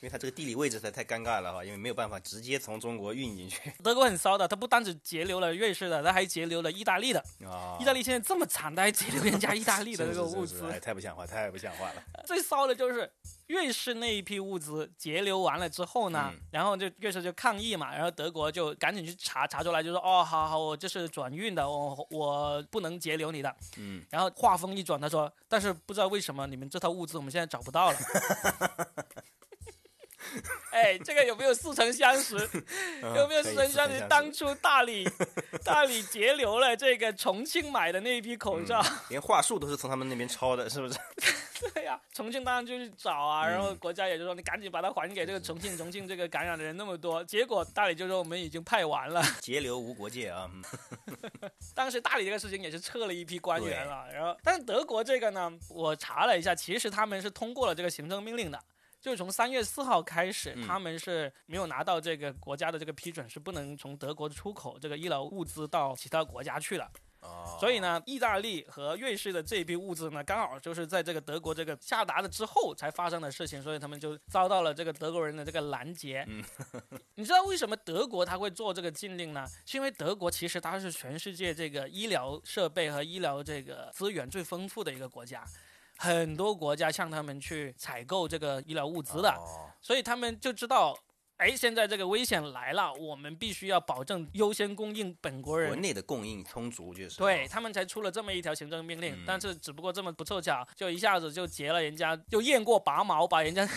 [0.02, 7.20] 因为它这个地理位置实在太尴尬了哈，因为没有办法直接从中国运进去 德国很骚的，他不单只截留了瑞士的，他还截留了意大利的。
[7.46, 7.78] 啊。
[7.80, 10.56] 意大利现在这么惨，他还截留人家意大利的这个物资。
[10.58, 12.02] 是是是哎，太不像话，太不像话了。
[12.26, 13.08] 最骚的就是
[13.46, 23.54] 瑞士那一批物资截留完了之后呢，嗯然后就瑞士就抗议嘛，然后德国就赶紧去查，查出来就说哦，好好，我这是转运的，我我不能截留你的。
[23.76, 27.98] 嗯，然后话锋一转，他说，但是不知道为什么你们这套物资我们现在找不到了。
[30.72, 32.34] 哎，这个有没有似曾相识？
[33.14, 34.00] 有没有似曾相识？
[34.08, 35.06] 当初大理
[35.62, 40.98] 大理截留了这个重庆买的那一批口罩，连话术都是从他们那边抄的，是不是？
[41.74, 49.22] 对呀、重庆当然就去找啊，嗯然后国家也就说你赶紧把它还给这个重庆，重庆这个感染的人那么多，结果大理就说我们已经派完了。
[49.40, 50.50] 截留无国界啊！
[50.50, 50.62] 嗯
[51.74, 58.58] 当时大理这个事情也是撤了一批官员了，然后但是德国这个呢，我查了一下，其实他们是通过了这个行政命令的。
[59.02, 66.88] 就是从三月四号开始，嗯他们是没有拿到这个国家的这个批准，是不能从德国出口这个医疗物资到其他国家去了。
[67.18, 76.24] 哦，所以呢，意大利和瑞士的这一批物资呢，刚好就是在这个德国这个下达了之后才发生的事情，所以他们就遭到了这个德国人的这个拦截。
[76.28, 76.42] 嗯
[77.14, 79.46] 你知道为什么德国他会做这个禁令呢？
[79.66, 85.44] 是因为德国其实它是全世界这个医疗设备和医疗这个资源最丰富的一个国家，
[86.02, 89.30] 很多国家向他们去采购这个医疗物资的。
[89.30, 90.96] 哦所以他们就知道，
[91.38, 97.18] 哎，现在这个危险来了，我们必须要保证优先供应本国人国内的供应充足就是。
[97.18, 103.68] 对他们才出了这么一条行政命令，嗯但是只不过这么不凑巧，就一下子就截了人家，就雁过拔毛，把人家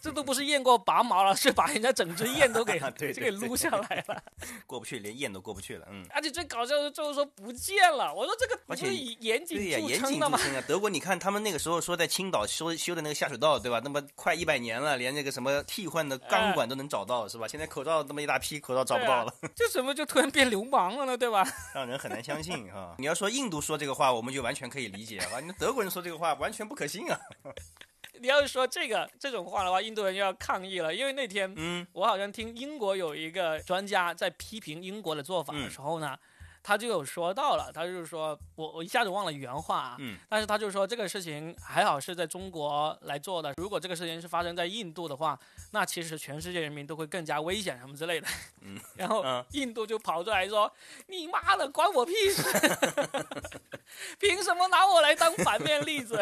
[0.00, 2.86] 这都不是雁过拔毛了，是把人家整只 雁都给就
[3.20, 4.22] 给撸下来了。
[4.66, 5.86] 过不去，连雁都过不去了。
[5.90, 10.38] 嗯，而且最搞笑的就是说不见了，我说这个不而且是以严谨对呀，著严谨称的吗？
[10.38, 10.64] 著称啊。
[10.68, 13.80] 德国，你看他们那个时候说在青岛修修的那个下水道，对吧？
[13.82, 17.48] 那么快一百年了，连那个什么替换的钢管都能找到，是吧？
[17.48, 21.16] 现在口罩那么一大批，口罩找不到了，这怎么就突然变流氓了呢？
[21.18, 21.44] 对吧？
[21.74, 22.94] 让人很难相信啊。
[22.98, 25.40] 你要说印度说这个话，我们就完全可以理解啊。
[25.40, 27.18] 你德国人说这个话完全不可信啊。
[28.20, 31.86] 你要是说这个这种话的话，印度人就要抗议了，因为那天嗯。
[31.92, 36.16] 我好像听英国有一个专家在批评英国的做法的时候呢，
[36.62, 45.38] 他就有说到了，他就是说我我一下子忘了原话啊，嗯但是他就说这个事情还好是在中国来做的，如果这个事情是发生在印度的话，
[45.72, 48.26] 那其实全世界人民都会更加危险什么之类的。
[48.60, 50.70] 嗯， 然后嗯印度就跑出来说
[51.08, 52.42] ：“你妈的，关我屁事！
[54.18, 56.16] 凭什么拿我来当反面例子？”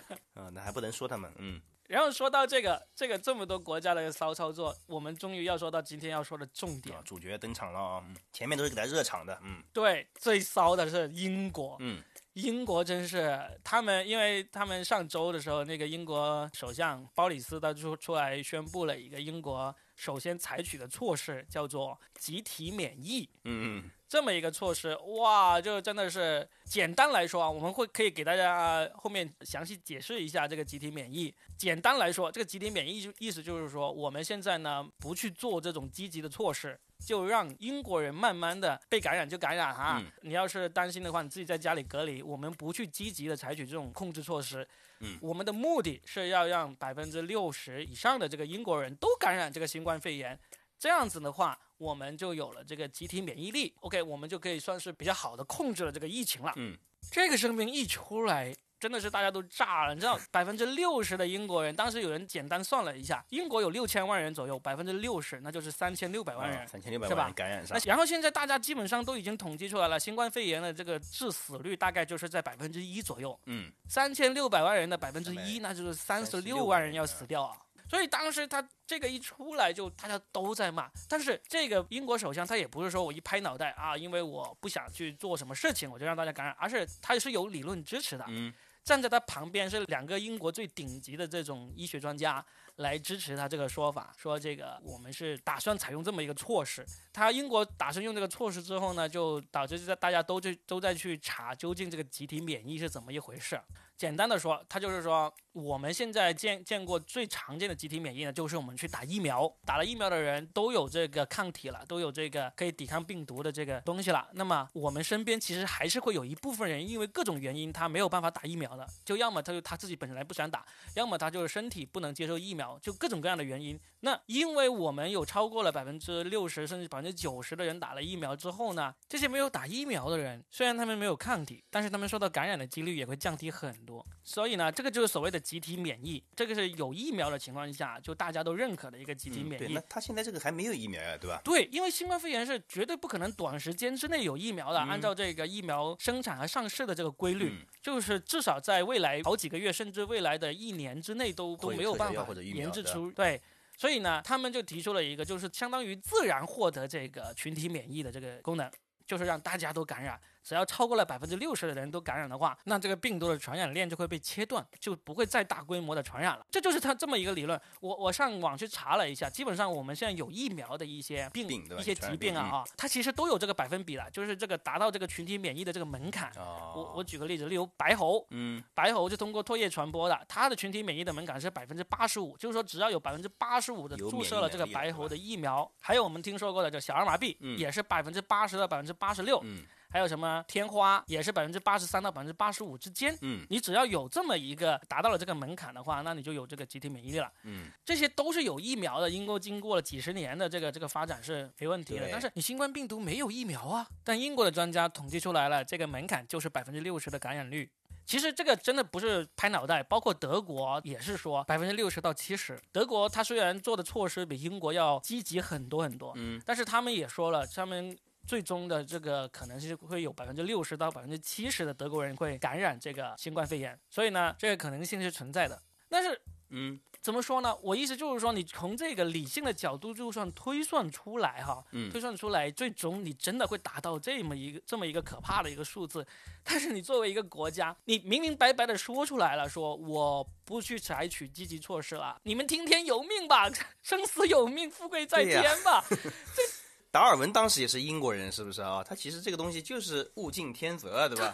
[0.34, 1.30] 啊，那还不能说他们。
[1.38, 1.60] 嗯
[1.92, 7.02] 然后说到这个这个这么多国家的骚操作，我们终于要说到今天要说的重点啊，。
[7.04, 8.02] 主角登场了啊。
[8.08, 9.38] 嗯，前面都是给他热场的。
[9.42, 12.02] 嗯对，最骚的是英国，嗯
[12.34, 23.28] 英国真是他们，因为他们上周的时候，那个英国首相鲍里斯他出出来宣布了一个英国首先采取的措施，叫做集体免疫。
[23.44, 31.34] 嗯嗯这么一个措施，哇，就真的是简单来说啊，我们会可以给大家后面详细解释一下这个集体免疫。
[31.56, 39.98] 简单来说，这个集体免疫就意思就是说，我们现在呢不去做这种积极的措施，就让英国人慢慢的被感染就感染哈。
[40.00, 44.66] 嗯你要是担心的话，你自己在家里隔离，我们不去积极的采取这种控制措施。
[45.00, 50.38] 嗯我们的目的是要让百分之六十以上的这个英国人都感染这个新冠肺炎。
[50.78, 53.72] 这样子的话，我们就有了这个集体免疫力。
[53.80, 56.52] OK，我们就可以算是比较好的控制了这个疫情了。
[56.56, 56.76] 嗯，
[57.10, 58.52] 这个声明一出来，
[58.82, 59.94] 真的是大家都炸了。
[59.94, 66.58] 你知道，百分之六十的英国人，当时有人简单算了一下，英国有六千万人左右，百分之六十那就是三千六百万人。
[66.58, 67.84] 啊三千六百是吧万人感染上那。
[67.88, 73.38] 然后现在大家基本上都已经统计出来了，新冠肺炎的这个致死率大概就是在百分之一左右。
[73.46, 77.56] 嗯三千六百万人的百分之一，那就是三十六万人要死掉啊！
[77.88, 80.90] 所以当时他这个一出来，就大家都在骂。
[81.06, 88.24] 但是这个英国首相他也不是说我一拍脑袋啊，因为我不想去做什么事情，我就让大家感染，而是他是有理论支持的。
[88.28, 88.50] 嗯
[88.84, 92.44] 站在他旁边是两个英国最顶级的这种医学专家
[92.76, 96.84] 来支持他这个说法，说这个我们是打算采用这么一个措施。
[97.12, 103.60] 他英国打算用这个措施之后呢，就导致大家都去都在去查究竟这个集体免疫是怎么一回事。
[103.96, 114.26] 简单的说，他就是说我们现在见见过最常见的集体免疫呢，就是我们去打疫苗，打了疫苗的人都有这个抗体了，都有这个可以抵抗病毒的这个东西了。
[114.32, 123.78] 那么我们身边其实还是会有一部分人因为各种原因他没有办法打疫苗的，就要么他就他自己本来不想打，要么他就是身体不能接受疫苗，就各种各样的原因。
[124.00, 134.06] 那因为我们有超过了百分之六十甚至百分之九十的人打了疫苗之后呢，这些没有打疫苗的人，虽然他们没有抗体，但是他们受到感染的几率也会降低很多。
[134.22, 139.74] 所以呢，这个就是所谓的集体免疫，这个是有疫苗的情况下就大家都认可的一个集体嗯，对，免疫。
[139.74, 141.40] 那他现在这个还没有疫苗呀，对吧？
[141.42, 144.78] 对，因为新冠肺炎是绝对不可能短时间之内有疫苗的。
[144.78, 153.40] 嗯按照这个疫苗生产和上市的这个规律，嗯就是至少在未来好几个月，甚至未来的一年之内都都没有办法研制出对。
[153.82, 158.70] 所以呢，他们就提出了一个，就是相当于自然获得这个群体免疫的这个功能，
[159.04, 160.20] 就是让大家都感染。
[160.42, 166.46] 只要超过了百分之六十的人都感染的话，那这个病毒的传染链就会被切断，就不会再大规模的传染了。
[166.50, 167.60] 这就是它这么一个理论。
[167.80, 176.30] 我我上网去查了一下，基本上我们现在有疫苗的一些病、病一些疾病啊啊，它其实都有这个百分比了，就是这个达到这个群体免疫的这个门槛。
[176.36, 193.16] 哦，我我举个例子，例如白喉，嗯白喉是通过唾液传播的，它的群体免疫的门槛是百分之八十五，就是说只要有百分之八十五的注射了这个白喉的疫苗，还有我们听说过的这小儿麻痹，嗯也是百分之八十到百分之八十六，嗯还有什么天花也是百分之八十三到百分之八十五之间。
[193.20, 197.30] 嗯你只要有这么一个达到了这个门槛的话，那你就有这个集体免疫力了。
[197.44, 202.08] 嗯，这些都是有疫苗的，英国经过了几十年的这个这个发展是没问题的。
[202.10, 207.70] 但是你新冠病毒没有疫苗啊，但英国的专家统计出来了，这个门槛就是百分之六十的感染率。
[208.04, 212.60] 其实这个真的不是拍脑袋，包括德国也是说百分之六十到七十。
[212.72, 225.60] 德国它虽然做的措施比英国要积极很多很多，嗯，但是他们也说了，他们最终的这个可能是会有百分之六十到百分之七十的德国人会感染这个新冠肺炎，所以呢，这个可能性是存在的。
[225.88, 226.18] 但是
[226.50, 227.54] 嗯怎么说呢？
[227.62, 236.06] 我意思就是说，你从这个理性的角度就算推算出来哈，嗯推算出来，最终你真的会达到这么一个这么一个可怕的一个数字。
[236.44, 243.50] 但是你作为一个国家，你明明白白的说出来了，说我不去采取积极措施了，你们听天由命吧，
[243.82, 245.84] 生死有命，富贵在天吧。
[246.92, 248.84] 达尔文当时也是英国人，是不是啊？
[248.84, 251.32] 他其实这个东西就是物竞天择，对吧？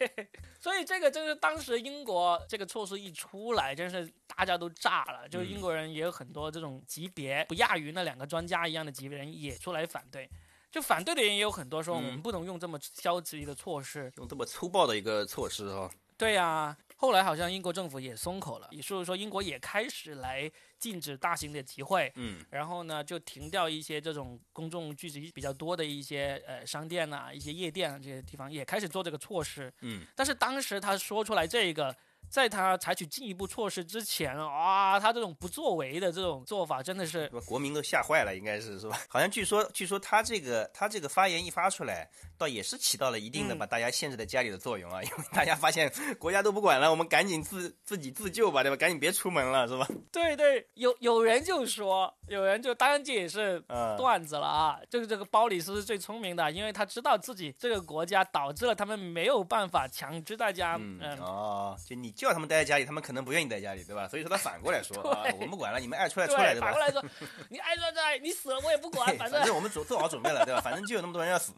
[0.58, 5.28] 所以这个就是当时英国这个措施一出来，真是大家都炸了。
[5.28, 10.26] 就是英国人也有很多这种级别不亚于那两个专家一样的级别人也出来反对。
[10.72, 14.10] 就反对的人也有很多说，我们不能用这么消极的措施。
[14.16, 29.72] 用这么粗暴的一个措施啊，对呀、后来好像英国政府也松口了，也就是说英国也开始来禁止大型的集会，嗯，然后呢就停掉一些这种公众聚集比较多的一些呃商店呐、一些夜店啊这些地方，也开始做这个措施。
[29.80, 31.94] 嗯，但是当时他说出来这个，
[32.34, 37.28] 在他采取进一步措施之前啊，他这种不作为的这种做法真的是？
[37.46, 38.98] 国民都吓坏了，应该是是吧？
[39.08, 48.76] 好像据说，据说他这个他这个发言一发出来，倒也是起到了一定的嗯把大家限制在家里的作用啊，因为大家发现国家都不管了，我们赶紧自自己自救吧，对吧？
[48.76, 49.86] 赶紧别出门了，是吧？
[50.10, 54.80] 对对，有有人就说，有人就当然这也是嗯，段子了啊！
[54.90, 64.06] 就是这个包里斯是最聪明的，因为他知道自己这个国家导致了他们没有办法强制大家，嗯嗯，哦，就你叫他们待在家里，他们可能不愿意待家里，对吧？
[64.10, 66.80] 所以说他反过来说啊，我们不管了，你们爱出来出来，对，对吧反过？
[66.80, 67.04] 来说，
[67.50, 70.60] 你爱说在，你死了我也不管， 反正反正我们做做好准备了，对吧？
[70.60, 71.52] 反正就有那么多人要死，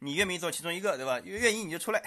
[0.00, 1.20] 你愿不愿意做其中一个，对吧？
[1.24, 2.02] 愿愿意你就出来。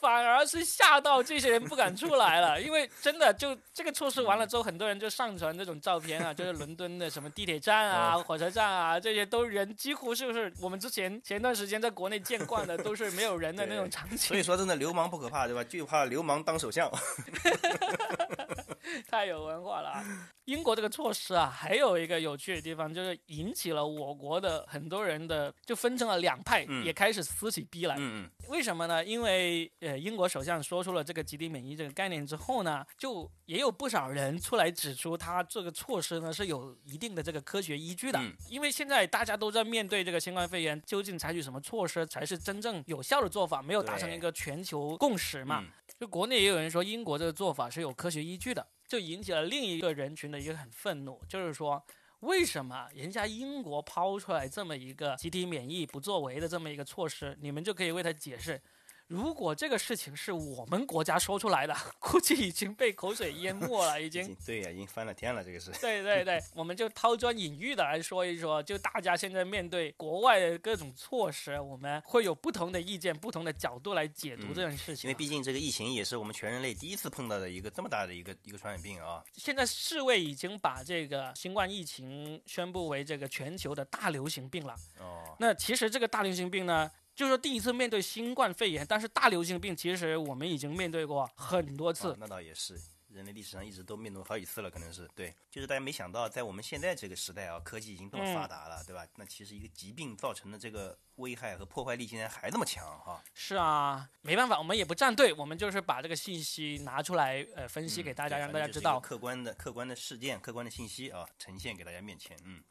[0.00, 15.62] 反而是吓到这些人不敢出来了，因为真的就这个措施完了之后，很多人就上传这种照片啊，就是伦敦的什么地铁站啊、火车站啊，这些都人几乎就是我们之前前段时间在国内见惯的，都是没有人的那种场景，所以说，真的流氓不可怕，对吧？
[15.62, 16.90] 就怕流氓当首相。
[19.08, 20.04] 太有文化了啊。
[20.44, 27.94] 英国这个措施啊，还有一个有趣的地方，就是引起了我国的很多人的就分成了两派，嗯也开始撕起逼来。
[27.96, 29.04] 嗯嗯，为什么呢？
[29.04, 38.18] 因为呃，英国首相说出了这个集体免疫这个概念之后呢，就也有不少人出来指出，他这个措施呢是有一定的这个科学依据的。
[38.18, 45.60] 嗯因为现在大家都在面对这个新冠肺炎，究竟采取什么措施才是真正有效的做法，没有达成一个全球共识嘛。
[45.62, 45.70] 嗯
[46.02, 51.80] 就国内也有人说英国这个做法是有科学依据的，就引起了另一个人群的一个很愤怒，就是说。
[52.22, 58.60] 为什么人家英国抛出来这么一个集体免疫不作为的这么一个措施，你们就可以为他解释？
[59.08, 64.36] 如果这个事情是我们国家说出来的， 估计已经被口水淹没了，已已经。
[64.44, 65.70] 对呀、已经翻了天了，这个是。
[65.80, 75.08] 对对对，我们就抛砖引玉的来说一说，就大家现在面对国外的各种措施，我们会有不同的意见、不同的角度来解读嗯这件事情。
[75.08, 79.22] 因为毕竟这个疫情也是我们全人类第一次碰到的一个这么大的一个一个传染病啊。
[79.34, 84.74] 现在世卫已经把这个新冠疫情宣布为这个全球的大流行病了。
[84.98, 92.16] 哦，那其实这个大流行病呢，就是说第一次面对新冠肺炎，但是大流行病其实我们已经面对过很多次啊。
[92.18, 92.80] 那倒也是。
[93.12, 99.06] 人类历史上一直都面对好几次了，可能是对，就是大家没想到，在我们现在这个时代啊，科技已经这么嗯发达了，对吧？
[99.16, 108.98] 那其实一个疾病造成的这个危害和破坏力竟然还这么强哈、是啊，没办法，我们也不站队，我们就是把这个信息拿出来，呃，分析给大家，嗯让大家知道。
[108.98, 112.34] 客观的、客观的事件、客观的信息啊，呈现给大家面前。
[112.44, 112.62] 嗯，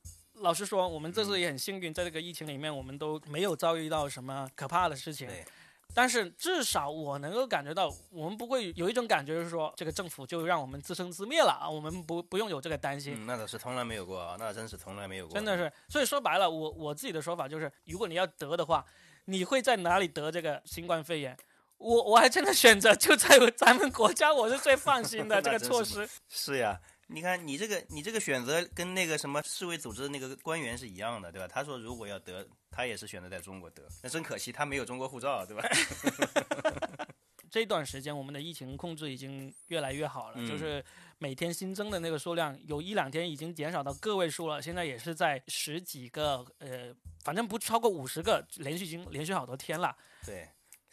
[0.42, 5.28] 老实说，我们这次也很幸运，在这个疫情里面，我们都没有遭遇到什么可怕的事情。
[5.28, 5.46] 对，
[5.94, 13.14] 但是至少我能够感觉到，我们不会有一种感觉，就是说这个政府就让我们自生自灭了啊，我们不不用有这个担心。
[13.18, 18.84] 嗯，那倒是从来没有过啊，那真是从来没有过，真的是，所以说白了，我我自己的说法就是，如果你要得的话，
[19.26, 21.38] 你会在哪里得这个新冠肺炎？
[21.78, 26.10] 我我还真的选择就在咱们国家，我是最放心的 这个措施。
[26.28, 26.80] 是呀。
[27.14, 31.48] 你看，你这个你这个选择跟那个什么世卫组织的那个官员是一样的，对吧？
[31.48, 35.64] 他说如果要得，他也是选择在中国得，那真可惜，他没有中国护照，对吧？
[37.52, 40.82] 这段时间我们的疫情控制已经越来越好了，嗯就是
[41.18, 46.96] 每天新增的那个数量有一两天已经减少到个位数了，现在也是在十几个，呃，
[47.26, 49.94] 反正不超过五十个，连续已经连续好多天了。
[50.26, 50.48] 对，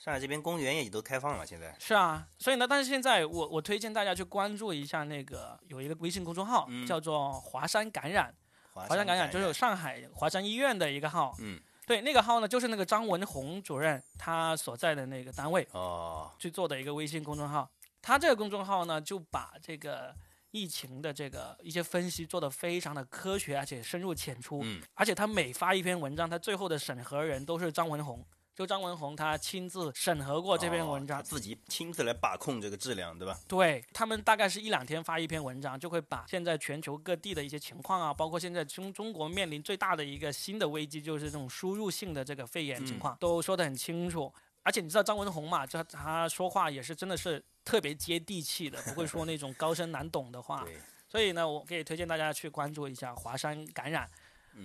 [0.09, 1.77] 上海这边公园也都开放了，现在。
[1.79, 8.35] 是啊，所以呢，但是现在我我推荐大家去关注一下那个有一个微信公众号、嗯叫做华山感染，
[8.73, 20.15] 华华山感染染就是有上海华山医院的一个号，嗯，对，那个号呢就是那个张文宏主任他所在的那个单位哦，去做的一个微信公众号，他这个公众号呢就把这个。
[20.51, 28.27] 疫情的这个一些分析做得非常的科学，而且深入浅出，嗯，而且他每发一篇文章，他最后的审核人都是张文宏，
[28.59, 33.39] 就张文宏他亲自审核过这篇文章，哦他自己亲自来把控这个质量，对吧？
[33.47, 44.35] 对他们大概是一两天发一篇文章，就会把现在全球各地的一些情况啊，包括现在中中国面临最大的一个新的危机，就是这种输入性的这个肺炎情况，都说得很清楚。
[44.65, 50.63] 而且你知道张文宏嘛，就他说话也是真的是特别接地气的，不会说那种高深难懂的话。
[50.67, 50.77] 对，
[51.09, 54.11] 所以呢，我可以推荐大家去关注一下华山感染。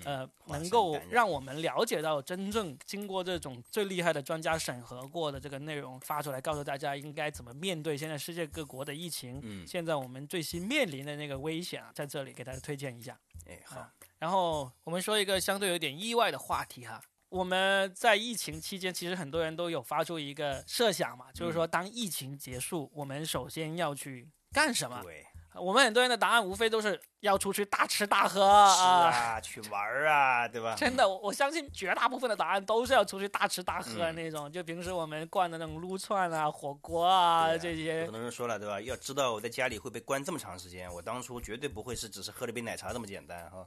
[0.06, 13.18] 呃，能够让我们了解到真正经过这种最厉害的专家审核过的这个内容发出来，告诉大家应该怎么面对现在世界各国的疫情，嗯，现在我们最新面临的那个危险啊，在这里给大家推荐一下。
[13.48, 13.90] 哎，好，
[14.20, 17.02] 然后我们说一个相对有点意外的话题哈。
[17.30, 25.02] 我们在疫情期间，其实很多人都有发出一个设想嘛，就是说当疫情结束，我们首先要去干什么？
[25.02, 25.26] 对，
[25.56, 29.10] 我们很多人的答案无非都是要出去大吃大喝是啊。
[29.10, 30.76] 啊， 去玩儿啊，对吧？
[30.76, 38.12] 真的，我我相信绝大部分的答案都是要出去大吃大喝那种，就平时我们惯的那种撸串啊、火锅啊啊这些很。
[38.12, 38.82] 多人说了，对吧？
[38.82, 43.66] 要知道我在家里会被关这么长时间，我当初绝对不会是只是喝了杯奶茶这么简单 哈。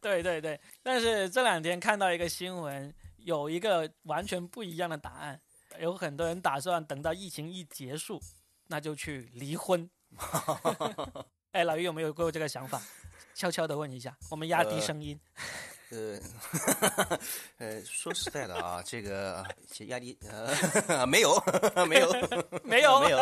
[0.00, 5.40] 对对对，但是这两天看到一个新闻，有一个完全不一样的答案，
[5.80, 8.20] 有很多人打算等到疫情一结束，
[8.68, 9.90] 那就去离婚。
[11.52, 12.80] 哎，老于有没有过这个想法？
[13.34, 15.18] 悄悄的问一下，我们压低呃声音。
[15.90, 16.18] 呃，
[17.58, 19.46] 呃，说实在的啊，这个
[19.86, 20.18] 压力
[20.88, 21.40] 呃没有
[21.86, 22.10] 没有
[22.64, 23.18] 没有没有，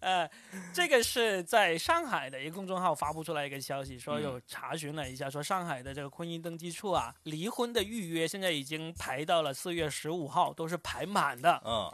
[0.00, 0.28] 呃，
[0.74, 11.62] 这个是在上海的一个公众号发布出来一个消息，说嗯有查询了一下，说上海的这个婚姻登记处啊，离婚的预约现在已经排到了四月十五号，都是排满的。
[11.64, 11.90] 嗯，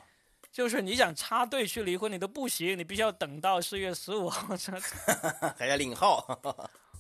[0.55, 4.55] 就是你想插队去离婚，你都不行，你必须要等到四月十五号。
[4.57, 4.81] 才
[5.59, 6.25] 还要领号，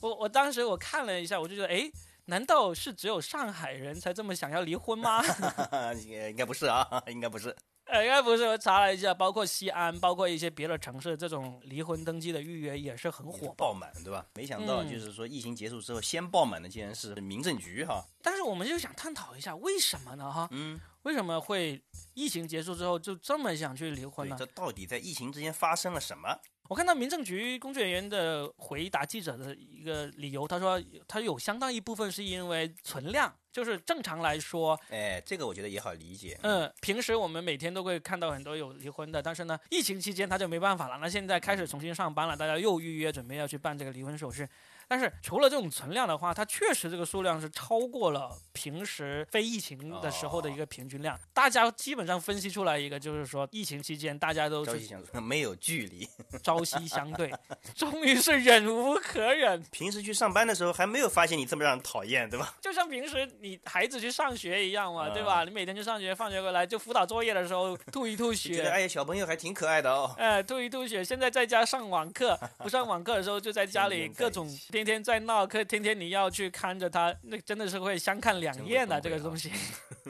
[0.00, 1.88] 我我当时我看了一下，我就觉得，哎，
[2.24, 5.22] 难道是只有上海人才这么想要离婚吗？
[6.04, 7.54] 应该不是啊，应该不是。
[7.94, 8.42] 呃， 应该不是。
[8.44, 13.72] 我查了一下，包括西安，包括一些别的城市，这种离婚登记的预约也是很火爆。
[13.72, 14.26] 满，对吧？
[14.34, 18.04] 没想到嗯就是说疫情结束之后先爆满的竟然是民政局哈。
[18.22, 20.30] 但是我们就想探讨一下，为什么呢？
[20.30, 21.80] 哈，嗯，为什么会
[22.14, 24.36] 疫情结束之后就这么想去离婚，呢？
[24.38, 26.40] 这到底在疫情之间发生了什么？
[26.68, 36.38] 我看到民政局工作人员的回答记者的一个理由，他说他有相当一部分是因为存量，就是正常来说，哎，这个我觉得也好理解。
[36.42, 40.96] 嗯，平时我们每天都会看到很多有离婚的，但是呢，疫情期间他就没办法了。
[40.98, 44.48] 那现在开始重新上班了，大家又预约准备要去办这个离婚手续。
[44.88, 51.18] 但是除了这种存量的话，它确实这个数量是超过了平时非疫情的时候的一个平均量。
[51.32, 54.80] 大家基本上分析出来一个，就是说疫情期间大家都是
[55.20, 56.08] 没有距离。
[56.42, 57.32] 朝夕相对，
[57.74, 59.62] 终于是忍无可忍。
[59.70, 62.54] 平时去上班的时候还没有发现你这么让人讨厌，对吧？
[62.60, 65.44] 就像平时你孩子去上学一样嘛，嗯对吧？
[65.44, 70.14] 你每天去上学，放学回来就辅导作业的时候吐一吐血，觉得哎呀，小朋友还挺可爱的哦。
[70.18, 71.04] 哎，吐一吐血。
[71.04, 79.52] 现在在家上网课，不上网课的时候就在家里各种天天在闹，可天天你要去看着他，那真的是会相看两厌的这个东西。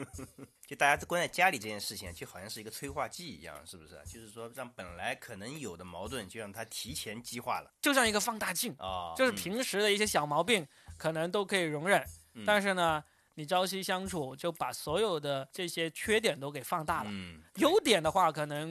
[0.65, 4.01] 就大家关在家里这件事情，就好像是一个催化剂一样，是不是？
[4.11, 9.13] 就是说，让本来可能有的矛盾，就让它提前激化了就像一个放大镜，啊。
[9.15, 12.03] 就是嗯平时的一些小毛病可能都可以容忍，
[12.33, 13.03] 嗯但是呢，
[13.35, 17.09] 你朝夕相处就把所有的这些缺点都给放大了。
[17.11, 18.67] 嗯，优点的话，可能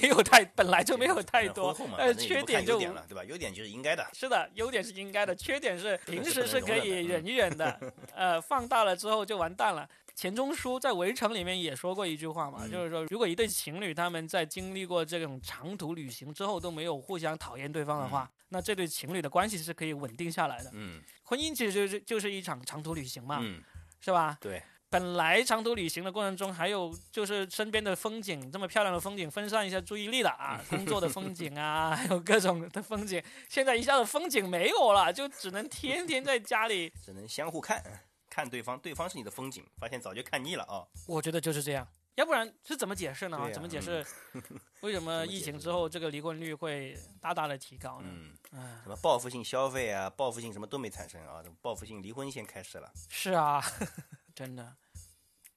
[0.00, 3.24] 没有太，本来就没有太多呃，缺点就点了，对吧？
[3.24, 4.06] 优点就是应该的。
[4.12, 7.80] 是的，优点是应该的，缺点是 平时是可以忍一忍的，
[8.14, 9.88] 呃，放大了之后就完蛋了。
[10.14, 20.70] 钱钟书在《围城》里面也说过一句话嘛，嗯就是说，如果一对情侣他们在经历过这种长途旅行之后都没有互相讨厌对方的话，那这对情侣的关系是可以稳定下来的。
[20.74, 23.62] 嗯婚姻其实就是就是一场长途旅行嘛，嗯，
[24.00, 24.36] 是吧？
[24.40, 33.22] 对，本来长途旅行的过程中，还有就是身边的风景，这么漂亮的风景，分散一下注意力的啊， 工作的风景啊，还有各种的风景。
[33.48, 36.92] 现在一下子风景没有了，就只能天天在家里。
[37.04, 37.82] 只能相互看，
[38.30, 40.86] 看对方，对方是你的风景，发现早就看腻了啊。
[41.06, 41.86] 我觉得就是这样，
[42.18, 43.48] 要不然是怎么解释呢？
[43.54, 44.04] 怎么解释？
[44.82, 48.08] 为什么疫情之后这个离婚率会大大的提高呢？
[48.10, 52.92] 嗯，嗯，什么报复性消费啊，报复性什么都没产生啊，这报复性离婚先开始了。
[53.08, 53.62] 是啊，
[54.34, 54.76] 真的。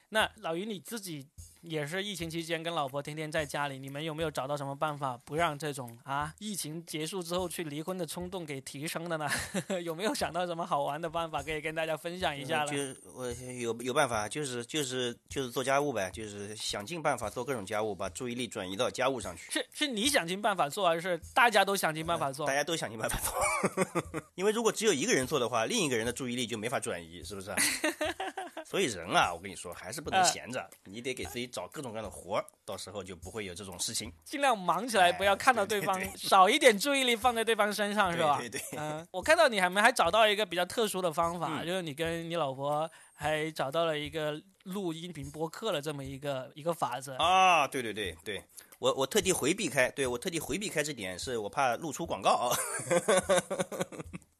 [0.10, 1.28] 那老于你自己
[1.62, 9.30] 也是疫情期间跟老婆天天在家里，你们有没有找到什么办法不让这种啊疫情结束之后去离婚的冲动给提升的呢？
[9.84, 12.68] 有没有想到什么好玩的办法可以跟大家分享一下呢？
[12.68, 19.52] 就是我有有办法，就是就是就是做家务呗，就是想尽办法做各种家务，把注意力转移到家务上去。
[19.52, 22.54] 是是你想尽办法做，还是大家都想尽办法做大？
[22.56, 27.58] 家都想尽办法做， 因为如果只有一个人做的话，另一个人的注意力就没法转移，是不是啊？
[28.72, 34.10] 所以人啊，我跟你说，还是不能呃闲着，你得给自己找各种各样的活儿，到时候就不会有这种事情。
[34.24, 38.38] 尽量忙起来，哎不要看到对方，少一点注意力放在对方身上，是吧？
[38.40, 47.12] 对对对嗯，我看到你还没还找到一个比较特殊的方法，嗯就是你跟你老婆还找到了一个录音频播客的这么一个一个法子。
[47.20, 48.42] 啊，对对对对，
[48.80, 52.56] 我我特地回避开，对我特地回避开这点，是我怕露出广告啊。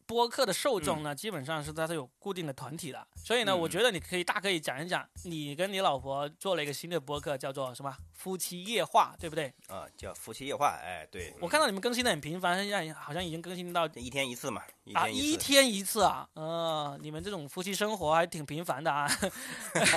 [0.08, 9.54] 播客的受嗯众呢，基本上是它是有固定的团体的，所以呢，我觉得你可以大可以讲一讲，你跟你老婆做了一个新的播客，叫做什么“夫妻夜话”，对不对？
[9.68, 15.08] 啊，叫夫妻夜话，哎，对，我看到你们更新的很频繁，现在好像已经更新到一天一次嘛，一啊。
[15.08, 19.08] 一天一次啊，呃，你们这种夫妻生活还挺频繁的啊。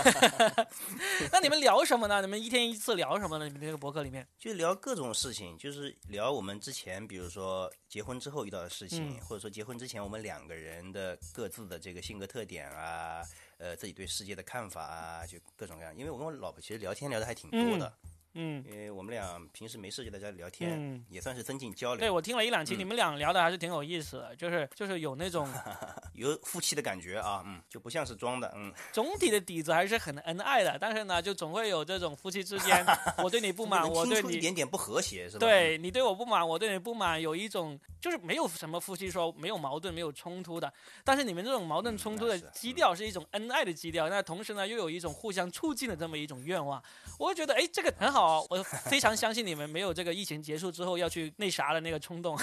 [1.32, 2.20] 那你们聊什么呢？
[2.20, 3.46] 你们一天一次聊什么呢？
[3.46, 4.26] 你们这个博客里面？
[4.38, 15.96] 就聊各种事情，就是聊我们之前，比如说结婚之后遇到的事情，嗯或者说结婚之前我们两个人的各自的这个性格特点啊，啊呃，自己对世界的看法啊，就各种各样。
[15.96, 17.92] 因为我跟我老婆其实聊天聊的还挺多的，
[18.34, 22.00] 因为我们俩平时没事就在家聊天，嗯，也算是增进交流。
[22.00, 22.78] 对，我听了一两期，嗯。
[22.78, 25.48] 你们俩聊的还是挺有意思的，就是就是有那种
[26.14, 32.84] 有夫妻的感觉啊，嗯，就不像是装的，嗯，总体的底子还是很恩爱的，但是呢，就总会有这种夫妻之间，
[33.22, 34.40] 我对你不满，我对你一。
[34.40, 35.40] 点点不和谐是吧？
[35.40, 40.70] 对你对我不满，我对你不满，有一种就是没有什么夫妻说没有矛盾、没有冲突的，
[41.02, 46.82] 但是你们这种矛盾嗯冲突的基调是一种恩爱的基调，那同时呢又有一种互相促进的这么一种愿望，
[47.18, 52.38] 我就觉得哎这个很好哦，我非常相信你们没有这个疫情结束之后要去那啥的那个冲动。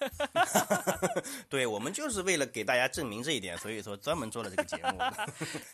[1.48, 4.98] 对，我们就是为了给大家证明这一点，所以说专门做了这个节目，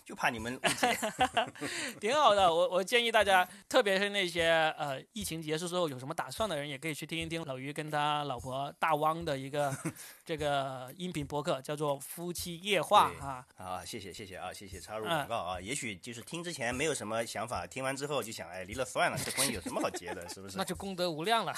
[0.05, 0.99] 就怕你们误解。
[2.01, 4.49] 挺好的，我我建议大家，特别是那些
[4.79, 9.75] 呃疫情结束之后有什么打算的人，也可以去听一听老于跟他老婆大汪的一个
[10.25, 13.47] 这个音频博客，叫做《夫妻夜话》啊。
[13.57, 15.61] 啊，谢谢谢谢啊，谢谢插入嗯广告啊。
[15.61, 20.65] 也许就是听之前没有什么想法，听完之后就想，哎，离了算了，这婚姻有什么好结的，是不是那？
[20.65, 21.55] 就功德无量了。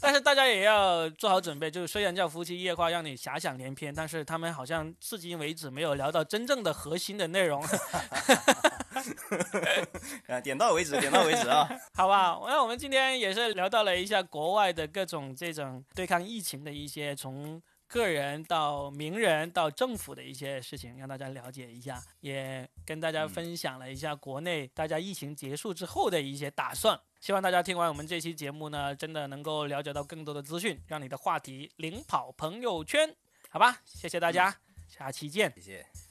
[0.00, 7.62] 但是大家也要做好准备，就是虽然叫夫妻夜话，让你遐想连篇，但是他们好像至今为止没有聊到真正的核心的内容，
[10.28, 11.68] 啊，点到为止，点到为止啊。
[11.94, 12.38] 好吧？
[12.46, 26.98] 那我们今天也是聊到了一下国外的各种这种对抗疫情的一些从个人到名人到政府的一些事情，让大家了解一下，也跟大家嗯分享了一下国内大家疫情结束之后的一些打算。
[27.26, 33.12] 希望大家听完我们这期节目呢，真的能够了解到更多的资讯，让你的话题领跑朋友圈。
[33.50, 34.56] 好吧，谢谢大家，
[34.86, 35.60] 下期见，谢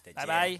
[0.03, 0.59] 谢，拜拜。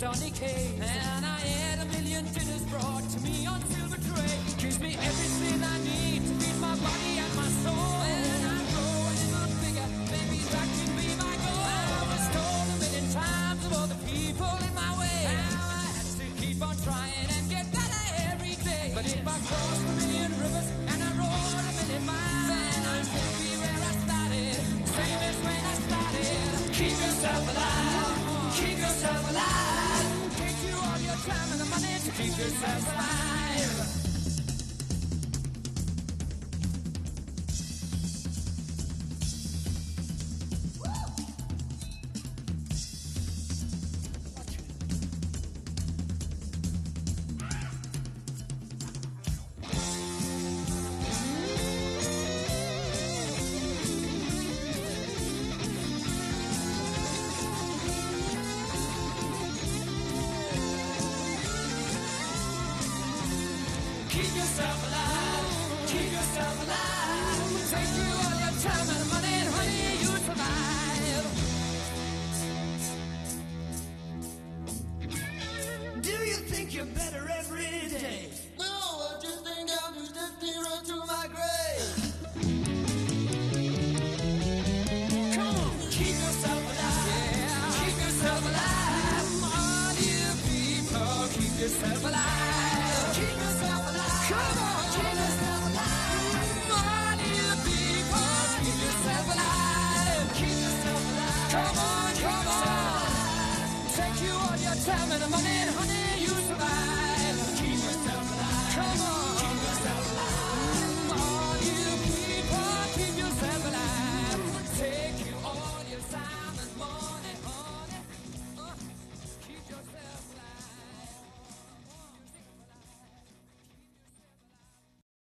[0.00, 1.09] Donny K.